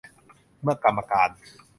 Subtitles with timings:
[0.61, 1.29] เมื่อกรรมการ